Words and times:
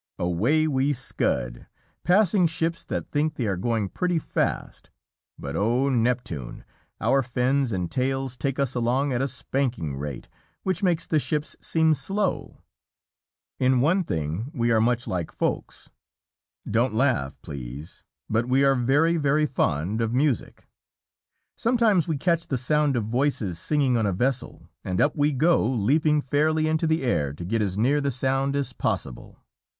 Away 0.17 0.67
we 0.67 0.93
scud, 0.93 1.67
passing 2.03 2.47
ships 2.47 2.83
that 2.85 3.11
think 3.11 3.35
they 3.35 3.45
are 3.45 3.55
going 3.55 3.87
pretty 3.87 4.17
fast, 4.17 4.89
but, 5.37 5.55
O 5.55 5.89
Neptune! 5.89 6.63
our 6.99 7.21
fins 7.21 7.71
and 7.71 7.91
tails 7.91 8.35
take 8.35 8.57
us 8.57 8.73
along 8.73 9.13
at 9.13 9.21
a 9.21 9.27
spanking 9.27 9.95
rate, 9.95 10.27
which 10.63 10.81
makes 10.81 11.05
the 11.05 11.19
ships 11.19 11.55
seem 11.61 11.93
slow. 11.93 12.63
In 13.59 13.79
one 13.79 14.03
thing 14.03 14.49
we 14.55 14.71
are 14.71 14.81
much 14.81 15.05
like 15.07 15.31
Folks. 15.31 15.91
Don't 16.67 16.95
laugh, 16.95 17.39
please, 17.43 18.03
but 18.27 18.47
we 18.47 18.63
are 18.65 18.73
very, 18.73 19.17
very 19.17 19.45
fond 19.45 20.01
of 20.01 20.15
music. 20.15 20.67
Sometimes 21.55 22.07
we 22.07 22.17
catch 22.17 22.47
the 22.47 22.57
sound 22.57 22.95
of 22.95 23.03
voices 23.03 23.59
singing 23.59 23.97
on 23.97 24.07
a 24.07 24.13
vessel, 24.13 24.67
and 24.83 24.99
up 24.99 25.15
we 25.15 25.31
go, 25.31 25.63
leaping 25.63 26.21
fairly 26.21 26.67
into 26.67 26.87
the 26.87 27.03
air 27.03 27.33
to 27.33 27.45
get 27.45 27.61
as 27.61 27.77
near 27.77 28.01
the 28.01 28.09
sound 28.09 28.55
as 28.55 28.73
possible. 28.73 29.37